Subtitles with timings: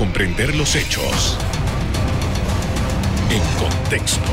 [0.00, 1.36] comprender los hechos
[3.30, 4.30] en contexto.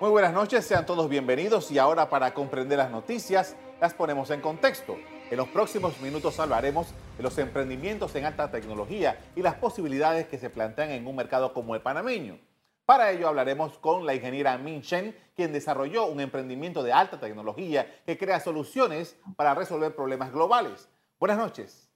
[0.00, 4.40] Muy buenas noches, sean todos bienvenidos y ahora para comprender las noticias las ponemos en
[4.40, 4.96] contexto.
[5.30, 10.38] En los próximos minutos hablaremos de los emprendimientos en alta tecnología y las posibilidades que
[10.38, 12.40] se plantean en un mercado como el panameño.
[12.86, 18.02] Para ello hablaremos con la ingeniera Min Chen, quien desarrolló un emprendimiento de alta tecnología
[18.04, 20.88] que crea soluciones para resolver problemas globales.
[21.20, 21.89] Buenas noches.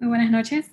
[0.00, 0.70] Muy buenas noches.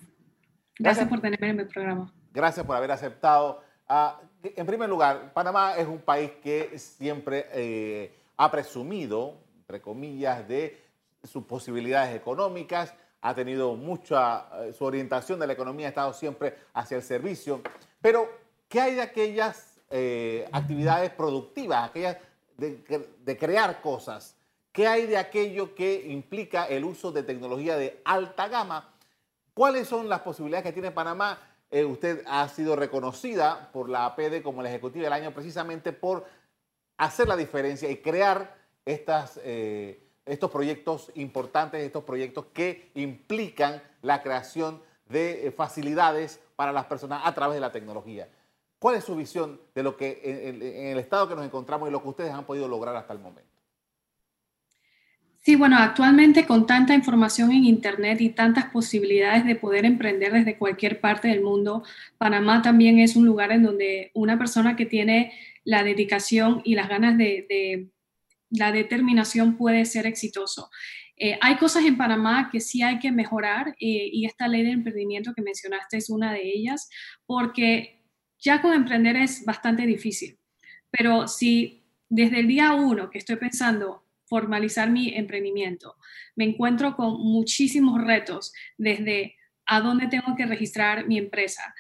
[0.78, 2.14] Gracias, por tenerme en mi programa.
[2.32, 3.64] Gracias por haber aceptado.
[3.88, 10.48] Ah, en primer lugar, Panamá es un país que siempre eh, ha presumido, entre comillas,
[10.48, 10.80] de
[11.24, 16.56] sus posibilidades económicas, ha tenido mucha, eh, su orientación de la economía ha estado siempre
[16.74, 17.62] hacia el servicio,
[18.00, 18.30] pero
[18.70, 22.18] ¿qué hay de aquellas eh, actividades productivas, aquellas
[22.58, 24.36] de, crear cosas?
[24.72, 28.95] ¿Qué hay de aquello que implica el uso de tecnología de alta gama?
[29.56, 31.40] ¿Cuáles son las posibilidades que tiene Panamá?
[31.72, 36.26] Eh, usted ha sido reconocida por la APD como la ejecutiva del año precisamente por
[36.98, 39.40] hacer la diferencia y crear estas
[40.26, 47.22] estos proyectos importantes, estos proyectos que implican la creación de eh, facilidades para las personas
[47.26, 48.28] a través de la tecnología.
[48.80, 52.02] ¿Cuál es su visión de lo que en, el estado que nos encontramos y lo
[52.02, 53.55] que ustedes han podido lograr hasta el momento?
[55.46, 60.58] Sí, bueno, actualmente con tanta información en Internet y tantas posibilidades de poder emprender desde
[60.58, 61.84] cualquier parte del mundo,
[62.18, 66.90] Panamá también es un lugar en donde una persona que tiene la dedicación y las
[66.90, 67.92] ganas de
[68.50, 70.72] la determinación puede ser exitoso.
[71.18, 74.72] Eh, hay cosas en Panamá que sí hay que mejorar eh, y esta ley de
[74.72, 76.90] emprendimiento que mencionaste es una de ellas,
[77.26, 78.04] porque
[78.40, 80.40] ya con emprender es bastante difícil,
[80.90, 85.96] pero si desde el día uno que estoy pensando formalizar mi emprendimiento,
[86.36, 91.74] me encuentro con muchísimos retos desde a dónde tengo que registrar mi empresa,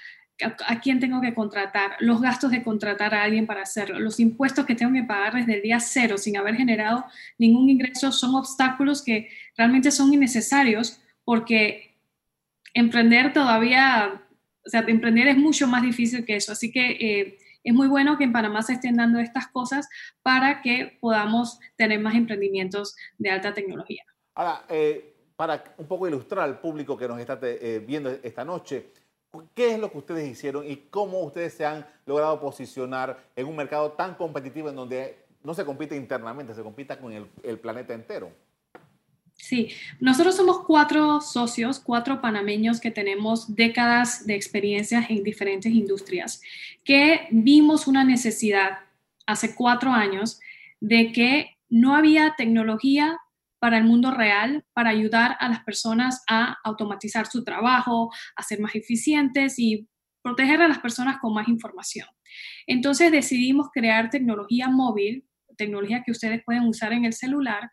[0.68, 4.66] a, quién tengo que contratar, los gastos de contratar a alguien para hacerlo, los impuestos
[4.66, 7.06] que tengo que pagar desde el día cero sin haber generado
[7.38, 11.96] ningún ingreso son obstáculos que realmente son innecesarios porque
[12.74, 14.22] emprender todavía,
[14.66, 16.52] o sea, emprender es mucho más difícil que eso.
[16.52, 19.88] Así que eh, es muy bueno que en Panamá se estén dando estas cosas
[20.22, 24.04] para que podamos tener más emprendimientos de alta tecnología.
[24.34, 28.92] Ahora, eh, para un poco ilustrar al público que nos está eh, viendo esta noche,
[29.54, 33.56] ¿Qué es lo que ustedes hicieron y cómo ustedes se han logrado posicionar en un
[33.56, 38.32] mercado tan competitivo en donde no se compite internamente, se compita con el, planeta entero?
[39.38, 39.70] Sí,
[40.00, 46.42] nosotros somos cuatro socios, cuatro panameños que tenemos décadas de experiencia en diferentes industrias,
[46.84, 48.80] que vimos una necesidad
[49.28, 50.40] hace cuatro años
[50.80, 53.20] de que no había tecnología
[53.60, 58.60] para el mundo real, para ayudar a las personas a automatizar su trabajo, a ser
[58.60, 59.88] más eficientes y
[60.22, 62.08] proteger a las personas con más información.
[62.68, 67.72] Entonces decidimos crear tecnología móvil, tecnología que ustedes pueden usar en el celular,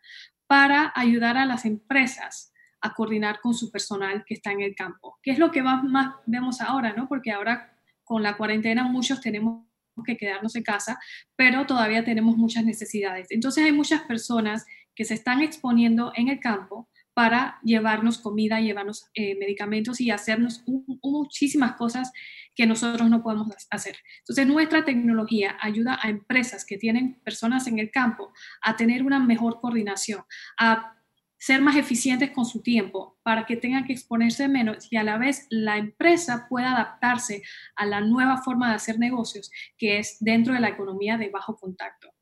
[0.53, 5.17] para ayudar a las empresas a coordinar con su personal que está en el campo,
[5.23, 7.07] que es lo que más, más vemos ahora, ¿no?
[7.07, 9.65] Porque ahora con la cuarentena muchos tenemos
[10.05, 10.99] que quedarnos en casa,
[11.35, 13.31] pero todavía tenemos muchas necesidades.
[13.31, 19.09] Entonces hay muchas personas que se están exponiendo en el campo para llevarnos comida, llevarnos
[19.13, 20.63] eh, medicamentos y hacernos
[21.01, 22.11] muchísimas cosas
[22.55, 23.97] que nosotros no podemos hacer.
[24.19, 29.19] Entonces, nuestra tecnología ayuda a empresas que tienen personas en el campo a tener una
[29.19, 30.23] mejor coordinación,
[30.57, 30.95] a
[31.43, 35.17] ser más eficientes con su tiempo para que tengan que exponerse menos y a la
[35.17, 37.43] vez la empresa pueda adaptarse
[37.75, 41.57] a la nueva forma de hacer negocios que es dentro de la economía de bajo
[41.57, 42.13] contacto.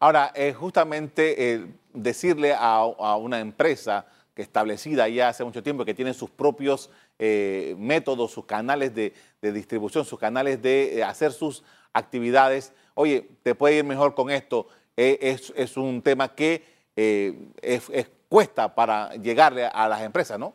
[0.00, 5.94] Ahora, eh, justamente eh, decirle a, una empresa que establecida ya hace mucho tiempo, que
[5.94, 11.62] tiene sus propios eh, métodos, sus canales de, distribución, sus canales de hacer sus
[11.92, 16.64] actividades, oye, te puede ir mejor con esto, es, un tema que
[16.96, 20.54] es, cuesta para llegarle a las empresas, ¿no?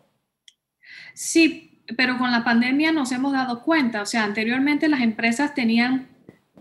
[1.14, 6.10] Sí, pero con la pandemia nos hemos dado cuenta, o sea, anteriormente las empresas tenían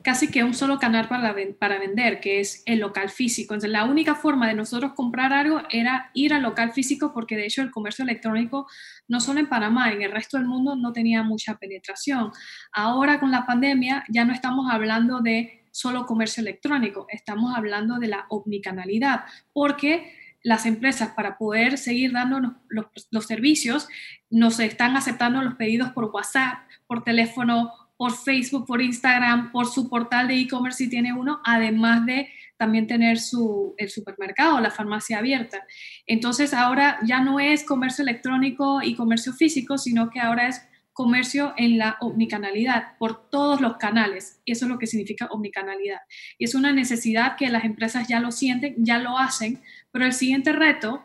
[0.09, 3.53] casi que un solo canal para, para vender, que es el local físico.
[3.53, 7.45] Entonces, la única forma de nosotros comprar algo era ir al local físico, porque de
[7.45, 8.67] hecho el comercio electrónico,
[9.07, 12.33] no solo en Panamá, en el resto del mundo no tenía mucha penetración.
[12.73, 18.09] Ahora con la pandemia ya no estamos hablando de solo comercio electrónico, estamos hablando de
[18.09, 23.89] la omnicanalidad, porque las empresas para poder seguir dándonos los, los servicios
[24.31, 29.91] nos están aceptando los pedidos por WhatsApp, por teléfono por Facebook, por Instagram, por su
[29.91, 35.19] portal de e-commerce si tiene uno, además de también tener su, el supermercado, la farmacia
[35.19, 35.67] abierta.
[36.07, 40.63] Entonces ahora ya no es comercio electrónico y comercio físico, sino que ahora es
[40.93, 44.41] comercio en la omnicanalidad, por todos los canales.
[44.47, 46.01] Eso es lo que significa omnicanalidad.
[46.39, 49.61] Y es una necesidad que las empresas ya lo sienten, ya lo hacen,
[49.91, 51.05] pero el siguiente reto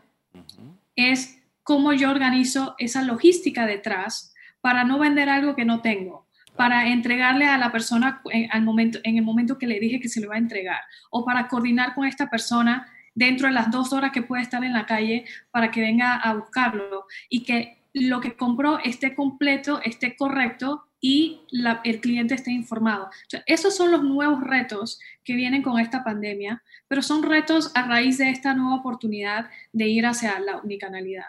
[0.95, 6.22] es cómo yo organizo esa logística detrás para no vender algo que no tengo,
[6.55, 10.09] para entregarle a la persona en, al momento, en el momento que le dije que
[10.09, 13.93] se le va a entregar, o para coordinar con esta persona dentro de las dos
[13.93, 18.19] horas que puede estar en la calle para que venga a buscarlo y que lo
[18.21, 21.41] que compró esté completo, esté correcto y
[21.83, 23.09] el cliente esté informado.
[23.45, 28.17] esos son los nuevos retos que vienen con esta pandemia, pero son retos a raíz
[28.17, 31.25] de esta nueva oportunidad de ir hacia la unicanalidad.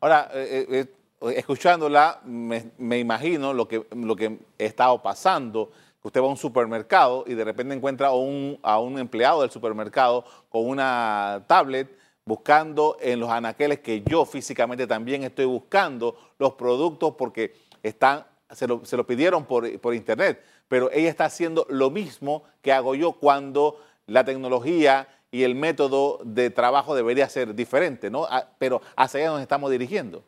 [0.00, 0.86] Ahora, eh, eh, eh,
[1.20, 5.70] escuchándola, me, imagino lo que, lo que he estado pasando,
[6.02, 9.50] usted va a un supermercado y de repente encuentra a un, a un empleado del
[9.50, 11.88] supermercado con una tablet
[12.24, 18.66] buscando en los anaqueles que yo físicamente también estoy buscando los productos porque están, se
[18.66, 23.80] lo, pidieron por, por, internet, pero ella está haciendo lo mismo que hago yo cuando
[24.06, 28.26] la tecnología y el método de trabajo debería ser diferente, ¿no?
[28.28, 30.24] Ah, pero hacia allá nos estamos dirigiendo.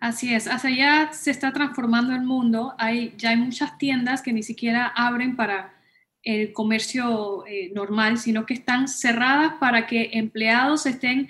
[0.00, 2.74] Así es, hacia allá se está transformando el mundo.
[2.78, 5.74] Hay, ya hay muchas tiendas que ni siquiera abren para
[6.22, 11.28] el comercio eh, normal, sino que están cerradas para que empleados estén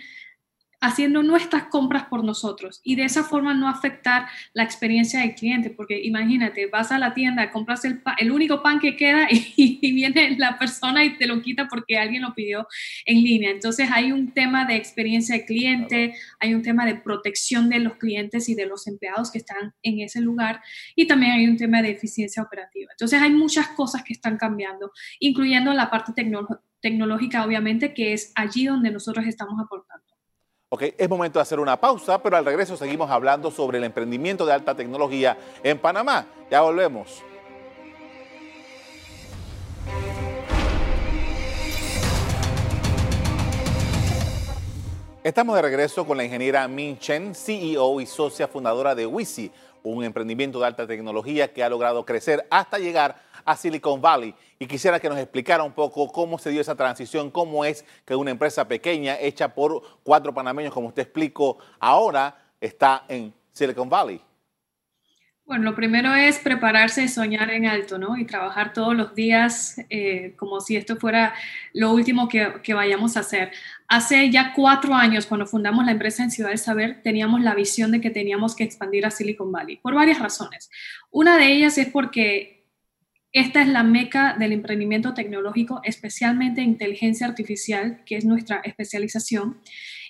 [0.80, 5.70] haciendo nuestras compras por nosotros y de esa forma no afectar la experiencia del cliente,
[5.70, 10.36] porque imagínate, vas a la tienda, compras el, el único pan que queda y, viene
[10.38, 12.66] la persona y te lo quita porque alguien lo pidió
[13.06, 13.50] en línea.
[13.50, 17.96] Entonces hay un tema de experiencia de cliente, hay un tema de protección de los
[17.96, 20.60] clientes y de los empleados que están en ese lugar
[20.94, 22.92] y también hay un tema de eficiencia operativa.
[22.92, 26.12] Entonces hay muchas cosas que están cambiando, incluyendo la parte
[26.80, 30.05] tecnológica, obviamente, que es allí donde nosotros estamos aportando.
[30.68, 34.44] Ok, es momento de hacer una pausa, pero al regreso seguimos hablando sobre el emprendimiento
[34.44, 36.26] de alta tecnología en Panamá.
[36.50, 37.22] Ya volvemos.
[45.22, 49.52] Estamos de regreso con la ingeniera Min Chen, CEO y socia fundadora de Wisi,
[49.84, 54.66] un emprendimiento de alta tecnología que ha logrado crecer hasta llegar a Silicon Valley y
[54.66, 58.32] quisiera que nos explicara un poco cómo se dio esa transición, cómo es que una
[58.32, 64.20] empresa pequeña hecha por cuatro panameños, como usted explicó, ahora está en Silicon Valley.
[65.46, 68.16] Bueno, lo primero es prepararse y soñar en alto, ¿no?
[68.16, 71.34] Y trabajar todos los días eh, como si esto fuera
[71.72, 73.52] lo último que, que, vayamos a hacer.
[73.86, 77.92] Hace ya cuatro años, cuando fundamos la empresa en Ciudad del Saber, teníamos la visión
[77.92, 80.68] de que teníamos que expandir a Silicon Valley, por varias razones.
[81.12, 82.55] Una de ellas es porque
[83.38, 89.60] esta es la meca del emprendimiento tecnológico, especialmente inteligencia artificial, que es nuestra especialización,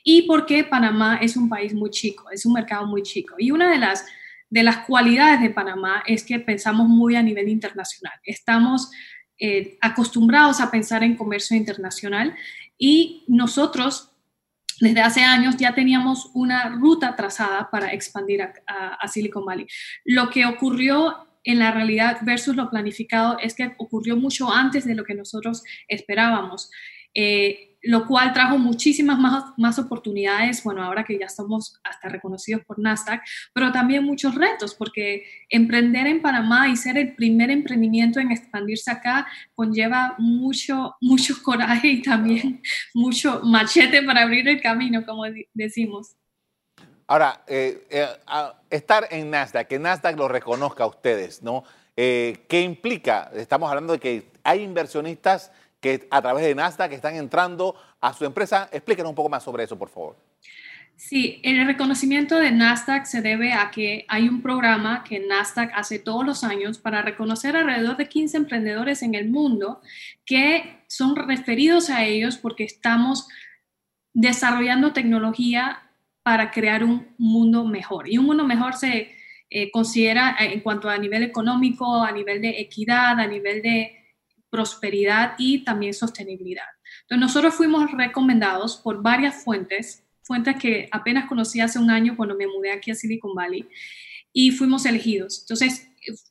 [0.04, 3.34] y porque Panamá es un país muy chico, es un mercado muy chico.
[3.36, 4.06] Y una de las,
[4.48, 8.14] de las cualidades de Panamá es que pensamos muy a nivel internacional.
[8.22, 8.92] Estamos
[9.40, 12.32] eh, acostumbrados a pensar en comercio internacional
[12.78, 14.12] y nosotros
[14.78, 18.52] desde hace años ya teníamos una ruta trazada para expandir a,
[19.00, 19.66] a, Silicon Valley.
[20.04, 24.94] Lo que ocurrió en la realidad versus lo planificado es que ocurrió mucho antes de
[24.94, 26.70] lo que nosotros esperábamos,
[27.14, 32.64] eh, lo cual trajo muchísimas más, más oportunidades, bueno, ahora que ya estamos hasta reconocidos
[32.64, 33.22] por Nasdaq,
[33.54, 38.90] pero también muchos retos, porque emprender en Panamá y ser el primer emprendimiento en expandirse
[38.90, 42.60] acá conlleva mucho, mucho coraje y también
[42.92, 45.22] mucho machete para abrir el camino, como
[45.54, 46.16] decimos.
[47.08, 48.06] Ahora, eh, eh,
[48.68, 51.62] estar en Nasdaq, que Nasdaq lo reconozca a ustedes, ¿no?
[51.96, 53.30] Eh, ¿Qué implica?
[53.34, 58.24] Estamos hablando de que hay inversionistas que a través de Nasdaq están entrando a su
[58.24, 58.68] empresa.
[58.72, 60.16] Explíquenos un poco más sobre eso, por favor.
[60.96, 65.98] Sí, el reconocimiento de Nasdaq se debe a que hay un programa que Nasdaq hace
[65.98, 69.80] todos los años para reconocer alrededor de 15 emprendedores en el mundo
[70.24, 73.28] que son referidos a ellos porque estamos
[74.14, 75.85] desarrollando tecnología
[76.26, 78.08] para crear un mundo mejor.
[78.08, 79.12] Y un mundo mejor se
[79.48, 83.92] eh, considera eh, en cuanto a nivel económico, a nivel de equidad, a nivel de
[84.50, 86.66] prosperidad y también sostenibilidad.
[87.02, 92.34] Entonces nosotros fuimos recomendados por varias fuentes, fuentes que apenas conocí hace un año cuando
[92.34, 93.64] me mudé aquí a Silicon Valley,
[94.32, 95.42] y fuimos elegidos.
[95.42, 95.88] Entonces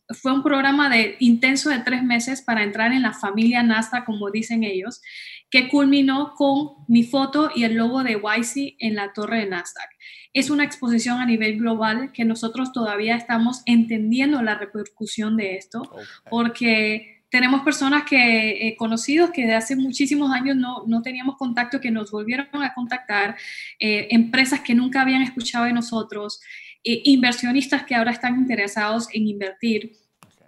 [0.10, 4.30] fue un programa de intenso de tres meses para entrar en la familia NASA, como
[4.30, 5.02] dicen ellos,
[5.50, 9.90] que culminó con mi foto y el logo de YC en la torre de Nasdaq.
[10.34, 15.90] Es una exposición a nivel global que nosotros todavía estamos entendiendo la repercusión de esto,
[16.30, 21.80] porque tenemos personas que, eh, conocidos que de hace muchísimos años no, no, teníamos contacto,
[21.80, 23.36] que nos volvieron a contactar,
[23.80, 26.42] eh, empresas que nunca habían escuchado de nosotros,
[26.84, 29.94] inversionistas que ahora están interesados en invertir.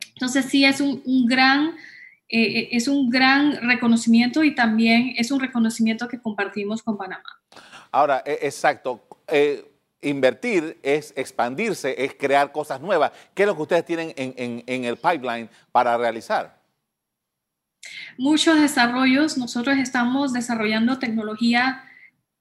[0.10, 1.76] Entonces sí es un, un gran...
[2.30, 7.24] es un gran reconocimiento y también es un reconocimiento que compartimos con Panamá.
[7.92, 9.08] Ahora, e, exacto
[10.02, 13.12] invertir es expandirse, es crear cosas nuevas.
[13.34, 16.62] ¿Qué es lo que ustedes tienen en, el pipeline para realizar?
[18.18, 19.38] Muchos desarrollos.
[19.38, 21.84] Nosotros estamos desarrollando tecnología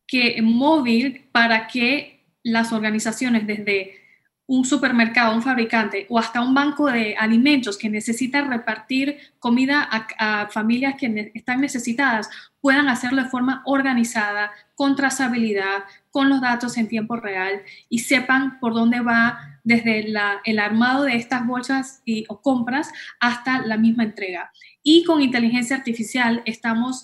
[0.07, 4.06] que, móvil para que las organizaciones desde
[4.49, 10.49] un supermercado, un fabricante o hasta un banco de alimentos que necesita repartir comida a,
[10.51, 12.29] familias que están necesitadas
[12.61, 18.59] puedan hacerlo de forma organizada, con trazabilidad, con los datos en tiempo real y sepan
[18.61, 20.07] por dónde va desde
[20.45, 24.53] el armado de estas bolsas o compras hasta la misma entrega.
[24.83, 27.03] Y con inteligencia artificial estamos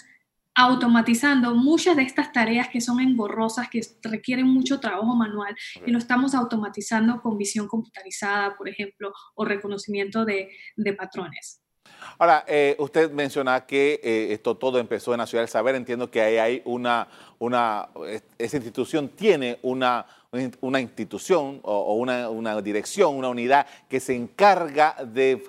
[0.55, 5.55] automatizando muchas de estas tareas que son engorrosas, que requieren mucho trabajo manual,
[5.87, 10.51] y lo estamos automatizando con visión computarizada, por ejemplo, o reconocimiento de,
[10.97, 11.61] patrones.
[12.19, 15.75] Ahora, eh, usted menciona que eh, esto todo empezó en la Ciudad del Saber.
[15.75, 17.89] Entiendo que ahí hay una, una
[18.39, 20.05] esa institución tiene una,
[20.61, 25.43] una institución o, una, una, dirección, una unidad que se encarga de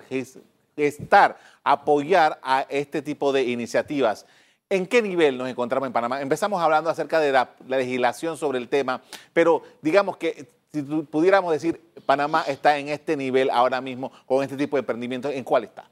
[0.75, 4.25] gestar, apoyar a este tipo de iniciativas.
[4.74, 6.20] ¿En qué nivel nos encontramos en Panamá?
[6.20, 11.80] Empezamos hablando acerca de la, legislación sobre el tema, pero digamos que si pudiéramos decir,
[12.08, 15.88] Panamá está en este nivel ahora mismo con este tipo de emprendimientos, ¿en cuál está?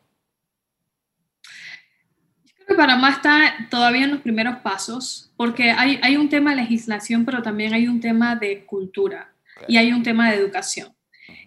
[2.43, 6.49] Yo creo que Panamá está todavía en los primeros pasos, porque hay, hay un tema
[6.49, 9.31] de legislación, pero también hay un tema de cultura
[9.67, 10.91] y hay un tema de educación.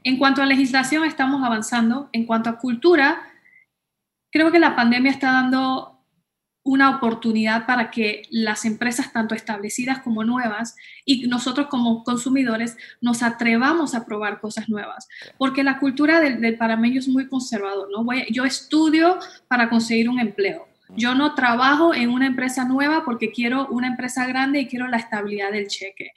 [0.04, 2.10] En cuanto a legislación, estamos avanzando.
[2.12, 3.22] En cuanto a cultura,
[4.30, 5.93] creo que la pandemia está dando
[6.64, 13.22] una oportunidad para que las empresas, tanto establecidas como nuevas, y nosotros como consumidores, nos
[13.22, 15.06] atrevamos a probar cosas nuevas.
[15.38, 18.02] Porque la cultura del, del parameño es muy conservador, ¿no?
[18.02, 20.66] Voy, yo estudio para conseguir un empleo.
[20.96, 24.98] Yo no trabajo en una empresa nueva porque quiero una empresa grande y quiero la
[24.98, 26.12] estabilidad del cheque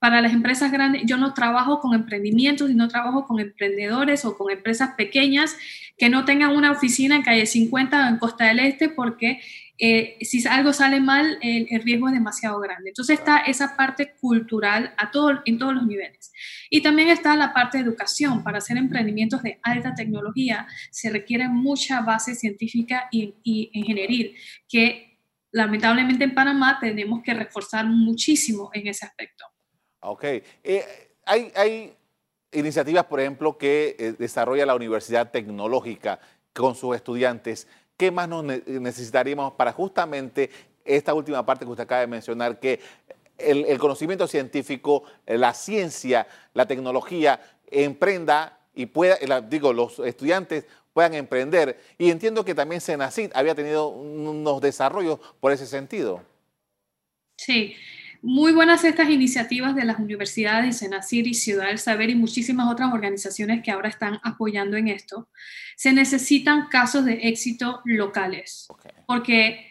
[0.00, 4.36] para las empresas grandes, yo no trabajo con emprendimientos y no trabajo con emprendedores o
[4.36, 5.56] con empresas pequeñas
[5.98, 9.40] que no tengan una oficina en calle 50 o en Costa del Este porque
[9.82, 12.90] eh, si algo sale mal, el, riesgo es demasiado grande.
[12.90, 16.32] Entonces está esa parte cultural a todo, en todos los niveles.
[16.68, 18.44] Y también está la parte de educación.
[18.44, 24.30] Para hacer emprendimientos de alta tecnología se requiere mucha base científica y, y ingeniería,
[24.68, 25.18] que
[25.50, 29.46] lamentablemente en Panamá tenemos que reforzar muchísimo en ese aspecto.
[30.00, 30.24] Ok.
[30.24, 30.84] Eh,
[31.24, 31.94] hay, hay,
[32.52, 36.20] iniciativas, por ejemplo, que eh, desarrolla la Universidad Tecnológica
[36.52, 37.66] con sus estudiantes
[38.00, 40.48] ¿qué más nos necesitaríamos para justamente
[40.86, 42.80] esta última parte que usted acaba de mencionar, que
[43.36, 50.64] el, conocimiento científico, la ciencia, la tecnología emprenda y pueda, digo, los estudiantes
[50.94, 51.78] puedan emprender.
[51.98, 56.22] Y entiendo que también Senacid había tenido unos desarrollos por ese sentido.
[57.36, 57.76] Sí,
[58.22, 62.70] muy buenas estas iniciativas de las universidades de Senacir y Ciudad del Saber y muchísimas
[62.70, 65.28] otras organizaciones que ahora están apoyando en esto.
[65.76, 68.68] Se necesitan casos de éxito locales,
[69.06, 69.66] porque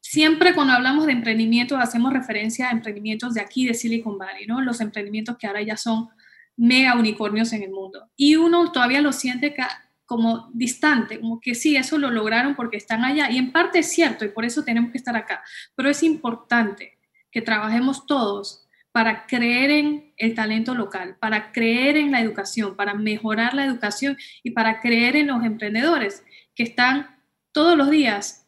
[0.00, 4.60] siempre cuando hablamos de emprendimiento hacemos referencia a emprendimientos de aquí, de Silicon Valley, ¿no?
[4.60, 6.08] Los emprendimientos que ahora ya son
[6.56, 8.10] mega unicornios en el mundo.
[8.16, 9.54] Y uno todavía lo siente
[10.06, 13.30] como distante, como que sí, eso lo lograron porque están allá.
[13.30, 15.42] Y en parte es cierto, y por eso tenemos que estar acá.
[15.74, 16.98] Pero es importante
[17.34, 22.94] que trabajemos todos para creer en el talento local, para creer en la educación, para
[22.94, 26.22] mejorar la educación y para creer en los emprendedores
[26.54, 28.46] que están todos los días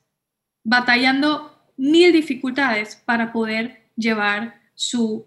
[0.62, 5.26] batallando mil dificultades para poder llevar su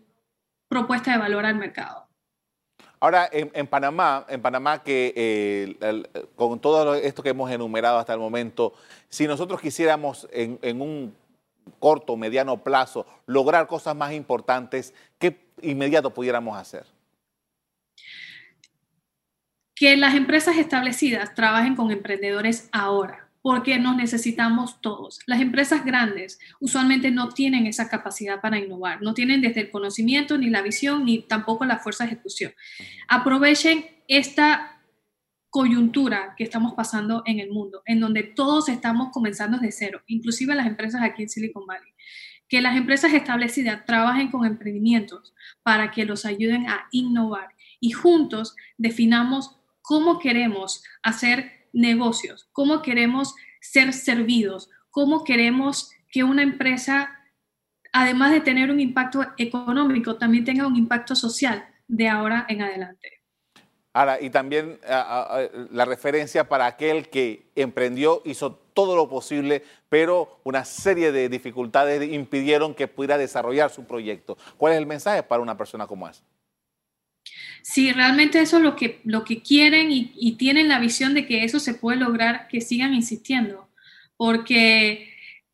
[0.70, 2.08] propuesta de valor al mercado.
[3.02, 6.04] Ahora, en, Panamá, en Panamá que eh,
[6.36, 8.74] con todo esto que hemos enumerado hasta el momento,
[9.10, 11.14] si nosotros quisiéramos en un
[11.80, 16.86] corto, mediano plazo, lograr cosas más importantes, ¿qué inmediato pudiéramos hacer?
[19.76, 25.20] Que las empresas establecidas trabajen con emprendedores ahora, porque nos necesitamos todos.
[25.26, 30.38] Las empresas grandes usualmente no tienen esa capacidad para innovar, no tienen desde el conocimiento,
[30.38, 32.54] ni la visión, ni tampoco la fuerza de ejecución.
[33.08, 34.79] Aprovechen esta
[35.50, 40.56] coyuntura que estamos pasando en el mundo, en donde todos estamos comenzando desde cero, inclusive
[40.56, 41.94] las empresas aquí en Silicon Valley.
[42.48, 48.56] Que las empresas establecidas trabajen con emprendimientos para que los ayuden a innovar y juntos
[48.78, 57.20] definamos cómo queremos hacer negocios, cómo queremos ser servidos, cómo queremos que una empresa,
[57.94, 63.19] además de tener un impacto económico, también tenga un impacto social de ahora en adelante.
[64.22, 71.12] Y también la referencia para aquel que emprendió, hizo todo lo posible, pero una serie
[71.12, 74.38] de dificultades impidieron que pudiera desarrollar su proyecto.
[74.58, 76.24] ¿Cuál es el mensaje para una persona como esa?
[77.62, 81.26] Si realmente eso es lo que, lo que quieren y, y tienen la visión de
[81.26, 83.68] que eso se puede lograr, que sigan insistiendo.
[84.16, 85.09] Porque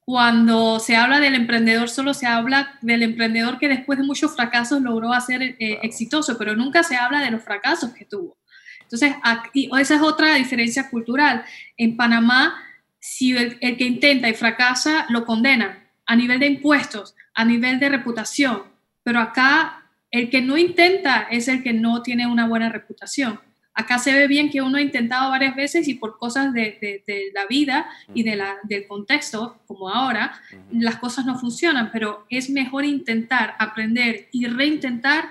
[0.05, 4.81] cuando se habla del emprendedor, solo se habla del emprendedor que después de muchos fracasos
[4.81, 8.37] logró hacer eh, exitoso, pero nunca se habla de los fracasos que tuvo.
[8.81, 11.43] Entonces, aquí, esa es otra diferencia cultural.
[11.75, 12.55] En Panamá,
[12.99, 17.79] si el, el, que intenta y fracasa, lo condenan a nivel de impuestos, a nivel
[17.79, 18.61] de reputación,
[19.01, 23.39] pero acá el que no intenta es el que no tiene una buena reputación.
[23.77, 27.03] Acá se ve bien que uno ha intentado varias veces y por cosas de,
[27.33, 30.39] la vida y de la, del contexto, como ahora,
[30.71, 35.25] las cosas no funcionan, pero es mejor intentar, aprender y reintentar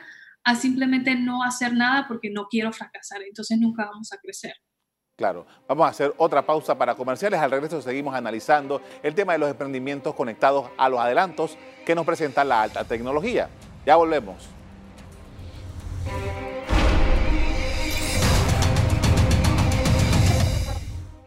[0.44, 3.22] a simplemente no hacer nada porque no quiero fracasar.
[3.22, 4.54] Entonces nunca vamos a crecer.
[5.16, 7.40] Claro, vamos a hacer otra pausa para comerciales.
[7.40, 12.04] Al regreso seguimos analizando el tema de los emprendimientos conectados a los adelantos que nos
[12.04, 13.48] presenta la alta tecnología.
[13.86, 14.48] Ya volvemos.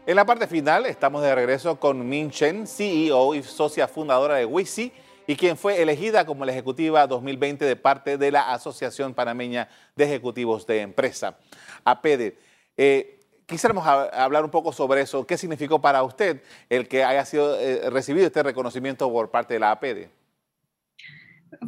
[0.08, 4.46] En la parte final estamos de regreso con Min Chen, CEO y socia fundadora de
[4.46, 4.90] Wisi
[5.26, 10.04] y quien fue elegida como la ejecutiva 2020 de parte de la Asociación Panameña de
[10.04, 11.36] Ejecutivos de Empresa,
[11.84, 12.38] APEDE.
[12.78, 15.26] Eh, quisiéramos hablar un poco sobre eso.
[15.26, 19.60] ¿Qué significó para usted el que haya sido eh, recibido este reconocimiento por parte de
[19.60, 20.08] la APEDE?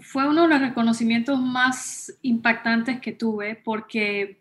[0.00, 4.39] Fue uno de los reconocimientos más impactantes que tuve porque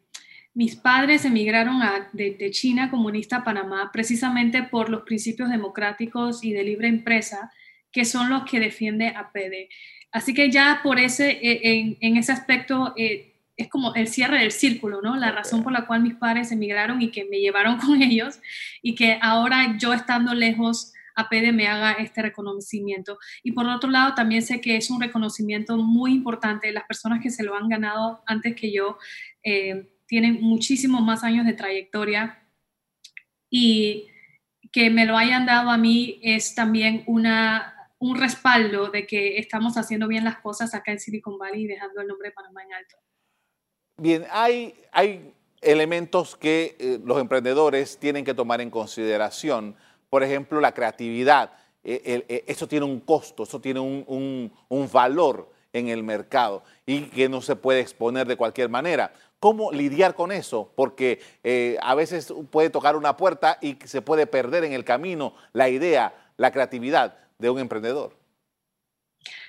[0.59, 1.79] mis padres emigraron
[2.11, 7.49] de, China comunista a Panamá precisamente por los principios democráticos y de libre empresa,
[7.93, 9.69] que son los que defiende APD.
[10.11, 14.51] Así que ya por ese, e, en, ese aspecto, eh, es como el cierre del
[14.51, 15.15] círculo, ¿no?
[15.15, 18.41] La razón por la cual mis padres emigraron y que me llevaron con ellos
[18.81, 23.17] y que ahora yo estando lejos, APD me haga este reconocimiento.
[23.43, 26.69] Y por otro lado, también sé que es un reconocimiento muy importante.
[26.73, 28.97] Las personas que se lo han ganado antes que yo,
[29.41, 32.39] eh, tienen muchísimos más años de trayectoria
[33.47, 34.07] y
[34.71, 39.77] que me lo hayan dado a mí es también una, un respaldo de que estamos
[39.77, 42.73] haciendo bien las cosas acá en Silicon Valley y dejando el nombre de Panamá en
[42.73, 42.97] alto.
[43.97, 49.75] Bien, hay, hay elementos que eh, los emprendedores tienen que tomar en consideración.
[50.09, 51.51] Por ejemplo, la creatividad.
[51.83, 56.63] Eh, eh, eso tiene un costo, eso tiene un, un, un valor en el mercado
[56.85, 59.13] y que no se puede exponer de cualquier manera.
[59.39, 60.73] ¿Cómo lidiar con eso?
[60.75, 65.33] Porque eh, a veces puede tocar una puerta y se puede perder en el camino
[65.53, 68.17] la idea, la creatividad de un emprendedor.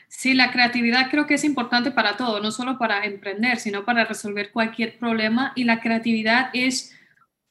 [0.06, 4.04] Sí, la creatividad creo que es importante para todo, no solo para emprender, sino para
[4.04, 5.52] resolver cualquier problema.
[5.56, 6.96] Y la creatividad es,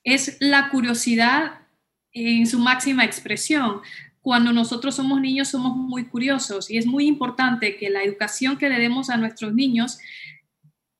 [0.03, 1.59] es la curiosidad
[2.13, 3.81] en su máxima expresión.
[4.21, 8.69] Cuando nosotros somos niños somos muy curiosos y es muy importante que la educación que
[8.69, 9.99] le demos a nuestros niños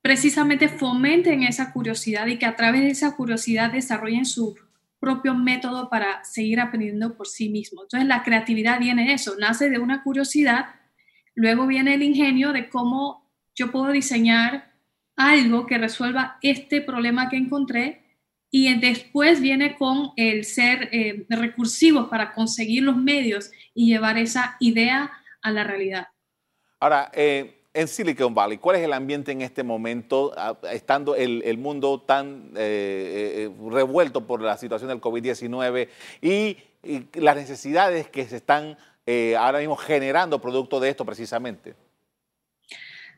[0.02, 4.56] precisamente fomenten esa curiosidad y que a través de esa curiosidad desarrollen su
[5.00, 7.84] propio método para seguir aprendiendo por sí mismos.
[7.86, 10.76] Entonces la creatividad viene de eso, nace de una curiosidad,
[11.36, 14.74] luego viene el ingenio de cómo yo puedo diseñar
[15.16, 18.04] algo que resuelva este problema que encontré
[18.52, 24.56] y después viene con el ser eh, recursivo para conseguir los medios y llevar esa
[24.60, 26.08] idea a la realidad.
[26.80, 31.58] Ahora, eh, en Silicon Valley, ¿cuál es el ambiente en este momento, ah, estando el,
[31.58, 35.88] mundo tan eh, eh, revuelto por la situación del COVID-19
[36.22, 36.58] y,
[37.14, 41.76] las necesidades que se están eh, ahora mismo generando producto de esto precisamente?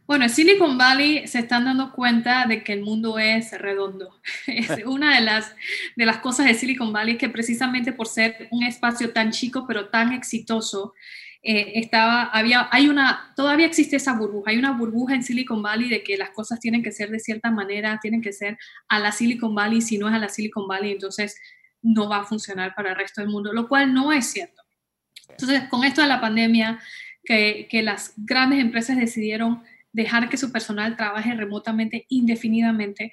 [0.05, 4.19] Bueno, en Silicon Valley se están dando cuenta de que el mundo es redondo.
[4.47, 5.55] Es una de las,
[5.95, 9.89] de las cosas de Silicon Valley que precisamente por ser un espacio tan chico pero
[9.89, 10.93] tan exitoso,
[11.43, 15.89] eh, estaba, había, hay una, todavía existe esa burbuja, hay una burbuja en Silicon Valley
[15.89, 19.11] de que las cosas tienen que ser de cierta manera, tienen que ser a la
[19.11, 21.35] Silicon Valley, si no es a la Silicon Valley, entonces
[21.81, 24.61] no va a funcionar para el resto del mundo, lo cual no es cierto.
[25.29, 26.79] Entonces, con esto de la pandemia,
[27.23, 33.11] que, que las grandes empresas decidieron dejar que su personal trabaje remotamente indefinidamente,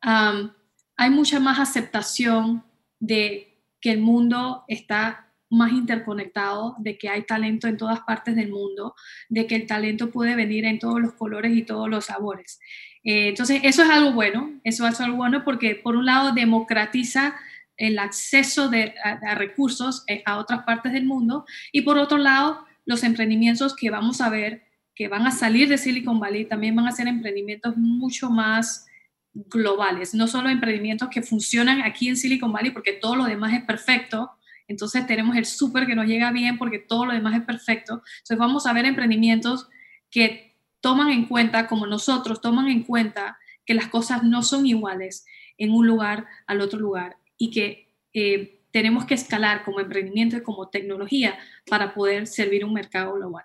[0.00, 2.64] hay mucha más aceptación
[2.98, 8.50] de que el mundo está más interconectado, de que hay talento en todas partes del
[8.50, 8.94] mundo,
[9.28, 12.60] de que el talento puede venir en todos los colores y todos los sabores.
[13.04, 17.36] Eh, entonces, eso es algo bueno, eso es algo bueno porque por un lado democratiza
[17.76, 18.70] el acceso
[19.04, 23.90] a, recursos eh, a otras partes del mundo y por otro lado, los emprendimientos que
[23.90, 27.76] vamos a ver que van a salir de Silicon Valley también van a ser emprendimientos
[27.76, 28.84] mucho más
[29.32, 33.62] globales, no solo emprendimientos que funcionan aquí en Silicon Valley porque todo lo demás es
[33.62, 34.32] perfecto,
[34.68, 38.38] entonces tenemos el súper que nos llega bien porque todo lo demás es perfecto, entonces
[38.38, 39.68] vamos a ver emprendimientos
[40.10, 45.26] que toman en cuenta, como nosotros, toman en cuenta que las cosas no son iguales
[45.56, 50.42] en un lugar al otro lugar y que eh, tenemos que escalar como emprendimiento y
[50.42, 53.44] como tecnología para poder servir un mercado global.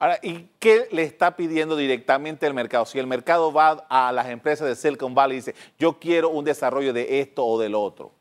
[0.00, 2.86] Ahora, ¿y qué le está pidiendo directamente el mercado?
[2.86, 6.44] Si el mercado va a las empresas de Silicon Valley y dice, yo quiero un
[6.44, 8.17] desarrollo de esto o del otro.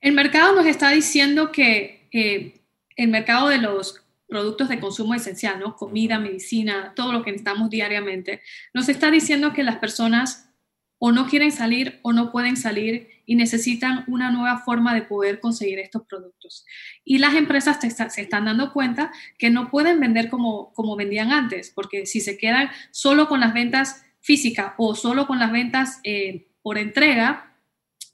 [0.00, 2.60] El mercado nos está diciendo que eh,
[2.96, 5.76] el mercado de los productos de consumo esencial, ¿no?
[5.76, 8.42] Comida, medicina, todo lo que necesitamos diariamente,
[8.74, 10.50] nos está diciendo que las personas
[10.98, 15.40] o no quieren salir o no pueden salir y necesitan una nueva forma de poder
[15.40, 16.64] conseguir estos productos.
[17.04, 21.70] Y las empresas se están dando cuenta que no pueden vender como, como vendían antes,
[21.70, 26.48] porque si se quedan solo con las ventas físicas o solo con las ventas eh,
[26.62, 27.56] por entrega,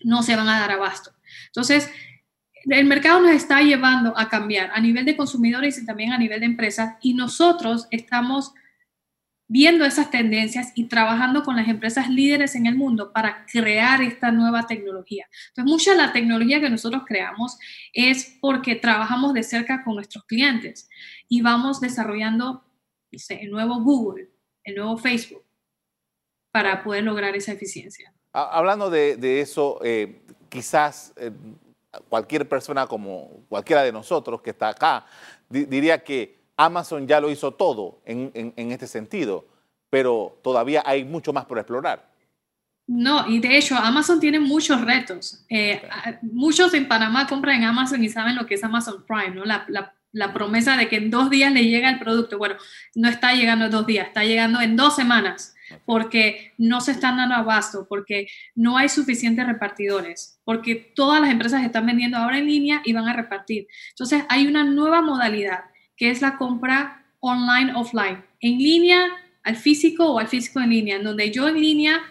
[0.02, 1.12] no se van a dar abasto.
[1.46, 1.90] Entonces,
[2.64, 6.40] el mercado nos está llevando a cambiar a nivel de consumidores y también a nivel
[6.40, 8.54] de empresas y nosotros estamos
[9.48, 14.32] viendo esas tendencias y trabajando con las empresas líderes en el mundo para crear esta
[14.32, 15.26] nueva tecnología.
[15.48, 17.58] Entonces, mucha de la tecnología que nosotros creamos
[17.92, 20.88] es porque trabajamos de cerca con nuestros clientes
[21.28, 22.64] y vamos desarrollando
[23.10, 24.30] el nuevo Google,
[24.64, 25.44] el nuevo Facebook,
[26.50, 28.14] para poder lograr esa eficiencia.
[28.32, 31.32] Hablando de, eso, eh, quizás eh,
[32.10, 35.06] cualquier persona como cualquiera de nosotros que está acá
[35.48, 39.46] diría que Amazon ya lo hizo todo en, este sentido,
[39.88, 42.06] pero todavía hay mucho más por explorar.
[42.86, 45.44] No, y de hecho Amazon tiene muchos retos.
[45.48, 45.82] Eh,
[46.20, 49.44] muchos en Panamá compran en Amazon y saben lo que es Amazon Prime, ¿no?
[49.44, 49.94] La, la,
[50.32, 52.38] promesa de que en dos días le llega el producto.
[52.38, 52.56] Bueno,
[52.94, 55.54] no está llegando en dos días, está llegando en dos semanas
[55.86, 61.64] porque no se están dando abasto, porque no hay suficientes repartidores, porque todas las empresas
[61.64, 63.66] están vendiendo ahora en línea y van a repartir.
[63.90, 65.64] Entonces hay una nueva modalidad
[65.96, 69.00] que es la compra online, offline, en línea
[69.44, 72.02] al físico o al físico en línea, en donde yo en línea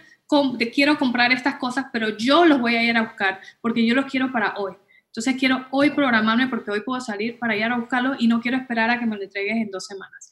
[0.73, 4.05] quiero comprar estas cosas, pero yo los voy a ir a buscar porque yo los
[4.05, 4.73] quiero para hoy.
[5.12, 8.56] Entonces quiero hoy programarme porque hoy puedo salir para ir a buscarlo y no quiero
[8.56, 10.30] esperar a que me lo entregues en dos semanas.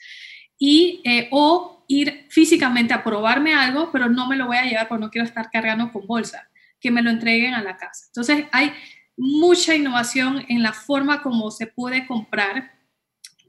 [0.58, 4.88] Y, eh, o ir físicamente a probarme algo, pero no me lo voy a llevar
[4.88, 8.06] porque no quiero estar cargando con bolsa, que me lo entreguen a la casa.
[8.08, 8.72] Entonces hay
[9.18, 12.79] mucha innovación en la forma como se puede comprar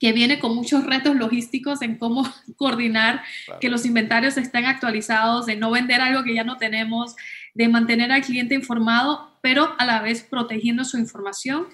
[0.00, 2.24] que viene con muchos retos logísticos en cómo
[2.56, 3.22] coordinar
[3.60, 7.14] que los inventarios estén actualizados, de no vender algo que ya no tenemos,
[7.54, 11.68] de mantener al cliente informado, pero a la vez protegiendo su información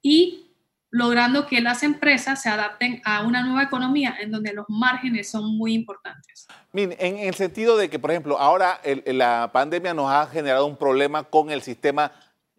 [0.00, 0.48] y
[0.90, 5.56] logrando que las empresas se adapten a una nueva economía en donde los márgenes son
[5.56, 6.46] muy importantes.
[6.74, 11.24] en el sentido de que, por ejemplo, ahora la pandemia nos ha generado un problema
[11.24, 12.12] con el sistema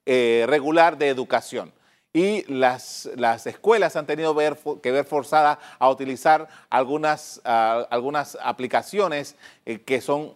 [0.06, 1.72] eh, regular de educación
[2.14, 9.36] y las, las escuelas han tenido ver, que ver forzadas a utilizar algunas, algunas aplicaciones
[9.66, 10.36] eh, que son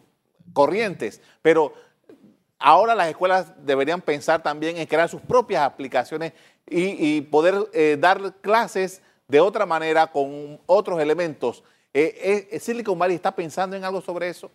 [0.53, 1.73] corrientes, pero
[2.57, 6.33] ahora las escuelas deberían pensar también en crear sus propias aplicaciones
[6.65, 11.63] y, poder eh, dar clases de otra manera con otros elementos.
[11.93, 14.51] Eh, ¿Silicon Valley está pensando en algo sobre eso?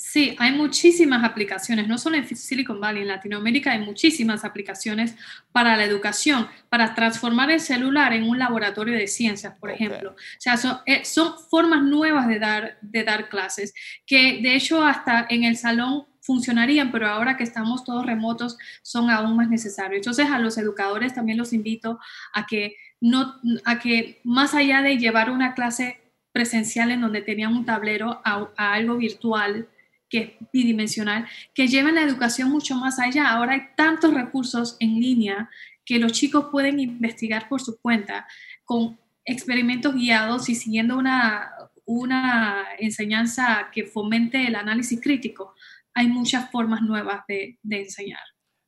[0.00, 5.16] Sí, hay muchísimas aplicaciones, no solo en Silicon Valley, en Latinoamérica hay muchísimas aplicaciones
[5.50, 10.12] para la educación, para transformar el celular en un laboratorio de ciencias, por ejemplo.
[10.12, 10.54] O sea,
[10.86, 13.74] eh, son, formas nuevas de dar, de dar clases,
[14.06, 19.10] que de hecho hasta en el salón funcionarían, pero ahora que estamos todos remotos son
[19.10, 19.96] aún más necesarios.
[19.96, 21.98] Entonces a los educadores también los invito
[22.32, 23.34] a que, no,
[23.64, 28.72] a que más allá de llevar una clase presencial en donde tenían un tablero a
[28.74, 29.66] algo virtual,
[30.08, 33.28] que es bidimensional, que llevan la educación mucho más allá.
[33.28, 35.50] Ahora hay tantos recursos en línea
[35.84, 38.26] que los chicos pueden investigar por su cuenta
[38.64, 41.50] con experimentos guiados y siguiendo una,
[41.84, 45.54] una enseñanza que fomente el análisis crítico.
[45.94, 48.20] Hay muchas formas nuevas de, de enseñar.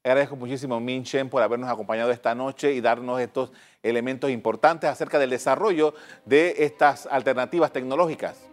[0.03, 4.89] Agradezco muchísimo a Min Chen por habernos acompañado esta noche y darnos estos elementos importantes
[4.89, 8.49] acerca del desarrollo de estas alternativas tecnológicas.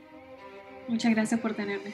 [0.90, 1.94] Muchas gracias por tenerme.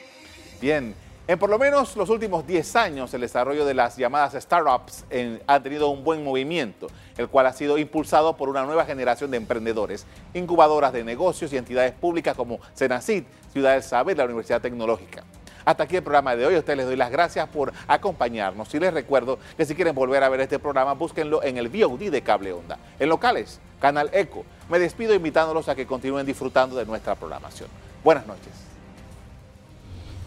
[0.64, 0.94] Bien,
[1.28, 5.04] en por lo menos los últimos 10 años el desarrollo de las llamadas startups
[5.46, 6.86] ha tenido un buen movimiento,
[7.18, 11.58] el cual ha sido impulsado por una nueva generación de emprendedores, incubadoras de negocios y
[11.58, 15.24] entidades públicas como Senacid, Ciudad del Saber, la Universidad Tecnológica.
[15.66, 16.54] Hasta aquí el programa de hoy.
[16.54, 20.22] A ustedes les doy las gracias por acompañarnos y les recuerdo que si quieren volver
[20.22, 22.78] a ver este programa, búsquenlo en el VOD de Cable Onda.
[22.98, 24.46] En locales, Canal Eco.
[24.70, 27.68] Me despido invitándolos a que continúen disfrutando de nuestra programación.
[28.02, 28.73] Buenas noches.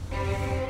[0.09, 0.66] Thank you.